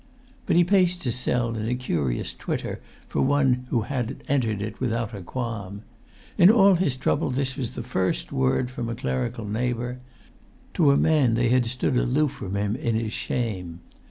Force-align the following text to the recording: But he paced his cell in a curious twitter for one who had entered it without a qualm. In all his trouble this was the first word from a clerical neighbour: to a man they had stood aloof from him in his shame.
But 0.47 0.55
he 0.55 0.63
paced 0.63 1.03
his 1.03 1.15
cell 1.15 1.53
in 1.55 1.67
a 1.67 1.75
curious 1.75 2.33
twitter 2.33 2.81
for 3.07 3.21
one 3.21 3.67
who 3.69 3.81
had 3.81 4.23
entered 4.27 4.59
it 4.59 4.79
without 4.79 5.13
a 5.13 5.21
qualm. 5.21 5.83
In 6.39 6.49
all 6.49 6.73
his 6.73 6.95
trouble 6.95 7.29
this 7.29 7.55
was 7.55 7.75
the 7.75 7.83
first 7.83 8.31
word 8.31 8.71
from 8.71 8.89
a 8.89 8.95
clerical 8.95 9.45
neighbour: 9.45 9.99
to 10.73 10.89
a 10.89 10.97
man 10.97 11.35
they 11.35 11.49
had 11.49 11.67
stood 11.67 11.97
aloof 11.97 12.31
from 12.31 12.55
him 12.55 12.75
in 12.75 12.95
his 12.95 13.13
shame. 13.13 13.81